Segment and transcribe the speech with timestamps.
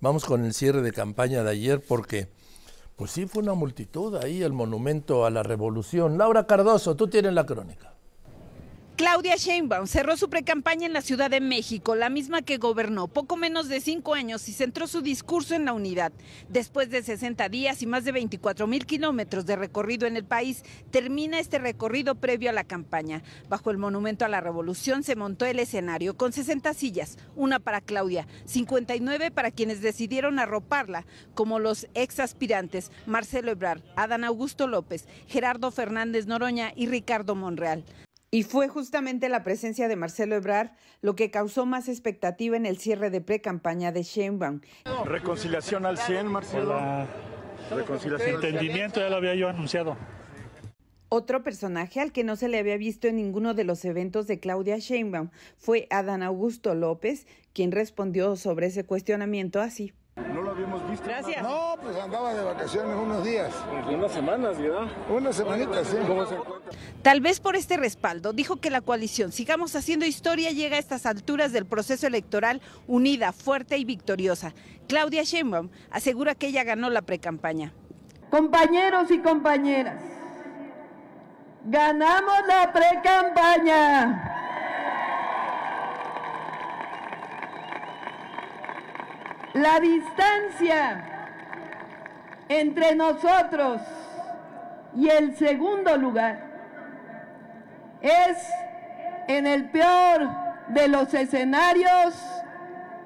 [0.00, 2.28] vamos con el cierre de campaña de ayer porque
[2.96, 6.18] pues sí fue una multitud ahí el monumento a la revolución.
[6.18, 7.97] Laura Cardoso, tú tienes la crónica.
[8.98, 13.36] Claudia Sheinbaum cerró su precampaña en la Ciudad de México, la misma que gobernó poco
[13.36, 16.10] menos de cinco años y centró su discurso en la unidad.
[16.48, 20.64] Después de 60 días y más de 24 mil kilómetros de recorrido en el país,
[20.90, 23.22] termina este recorrido previo a la campaña.
[23.48, 27.80] Bajo el Monumento a la Revolución se montó el escenario con 60 sillas, una para
[27.80, 35.06] Claudia, 59 para quienes decidieron arroparla, como los ex aspirantes Marcelo Ebrard, Adán Augusto López,
[35.28, 37.84] Gerardo Fernández Noroña y Ricardo Monreal.
[38.30, 42.76] Y fue justamente la presencia de Marcelo Ebrard lo que causó más expectativa en el
[42.76, 44.60] cierre de pre-campaña de Sheinbaum.
[45.06, 46.78] Reconciliación al 100, Marcelo.
[47.70, 48.34] Reconciliación.
[48.34, 49.96] Entendimiento, ya lo había yo anunciado.
[51.08, 54.40] Otro personaje al que no se le había visto en ninguno de los eventos de
[54.40, 59.94] Claudia Sheinbaum fue Adán Augusto López, quien respondió sobre ese cuestionamiento así.
[60.32, 61.06] No lo habíamos visto.
[61.06, 61.42] Gracias.
[61.42, 63.52] No, pues andaba de vacaciones unos días.
[63.90, 64.86] Unas semanas, ¿verdad?
[65.10, 65.96] Unas semanitas, sí.
[66.06, 66.70] ¿Cómo se encuentra?
[67.02, 71.06] Tal vez por este respaldo, dijo que la coalición Sigamos Haciendo Historia llega a estas
[71.06, 74.52] alturas del proceso electoral unida, fuerte y victoriosa.
[74.88, 77.72] Claudia Sheinbaum asegura que ella ganó la precampaña.
[78.30, 80.02] Compañeros y compañeras,
[81.64, 84.27] ganamos la precampaña.
[89.58, 91.04] La distancia
[92.48, 93.80] entre nosotros
[94.96, 96.48] y el segundo lugar
[98.00, 98.38] es
[99.26, 100.28] en el peor
[100.68, 102.14] de los escenarios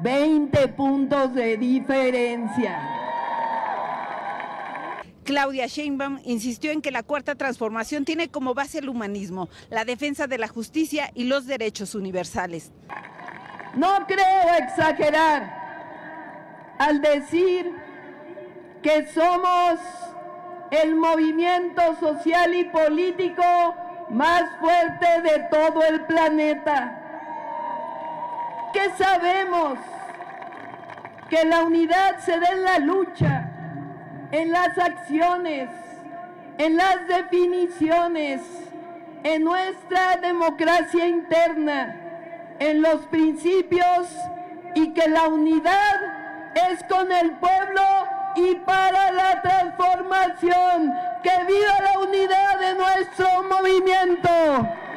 [0.00, 2.78] 20 puntos de diferencia.
[5.24, 10.26] Claudia Sheinbaum insistió en que la cuarta transformación tiene como base el humanismo, la defensa
[10.26, 12.72] de la justicia y los derechos universales.
[13.74, 15.67] No creo exagerar
[16.78, 17.72] al decir
[18.82, 19.80] que somos
[20.70, 23.42] el movimiento social y político
[24.10, 27.02] más fuerte de todo el planeta.
[28.72, 29.78] Que sabemos
[31.28, 33.50] que la unidad se da en la lucha,
[34.30, 35.68] en las acciones,
[36.58, 38.40] en las definiciones,
[39.24, 41.96] en nuestra democracia interna,
[42.58, 44.08] en los principios
[44.74, 46.17] y que la unidad
[46.54, 47.82] es con el pueblo
[48.36, 50.94] y para la transformación.
[51.22, 54.87] ¡Que viva la unidad de nuestro movimiento!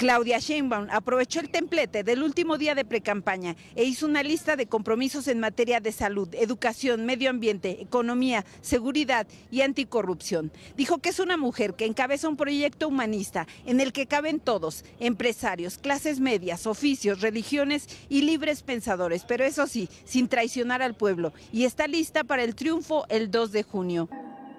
[0.00, 4.64] Claudia Sheinbaum aprovechó el templete del último día de precampaña e hizo una lista de
[4.64, 10.52] compromisos en materia de salud, educación, medio ambiente, economía, seguridad y anticorrupción.
[10.74, 14.86] Dijo que es una mujer que encabeza un proyecto humanista en el que caben todos,
[15.00, 21.34] empresarios, clases medias, oficios, religiones y libres pensadores, pero eso sí, sin traicionar al pueblo,
[21.52, 24.08] y está lista para el triunfo el 2 de junio.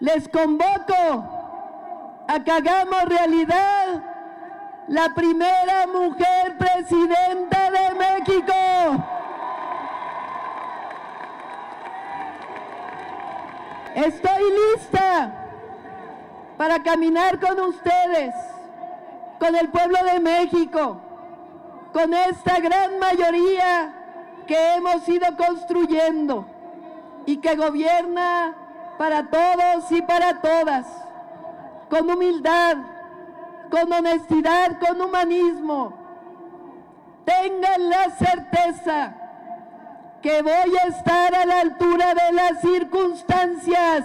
[0.00, 0.94] Les convoco
[2.28, 4.13] a que hagamos realidad
[4.88, 8.54] la primera mujer presidenta de México.
[13.94, 14.42] Estoy
[14.74, 15.32] lista
[16.58, 18.34] para caminar con ustedes,
[19.38, 21.00] con el pueblo de México,
[21.92, 23.94] con esta gran mayoría
[24.46, 26.46] que hemos ido construyendo
[27.24, 28.54] y que gobierna
[28.98, 30.86] para todos y para todas,
[31.88, 32.76] con humildad,
[33.74, 35.98] con honestidad, con humanismo.
[37.26, 39.16] Tengan la certeza
[40.22, 44.04] que voy a estar a la altura de las circunstancias,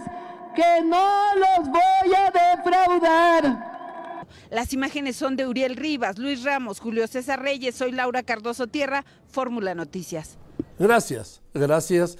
[0.55, 4.25] que no los voy a defraudar.
[4.49, 9.05] Las imágenes son de Uriel Rivas, Luis Ramos, Julio César Reyes, soy Laura Cardoso Tierra,
[9.27, 10.39] Fórmula Noticias.
[10.79, 12.17] Gracias, gracias.